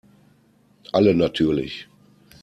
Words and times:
Alle 0.93 1.13
natürlich. 1.13 1.87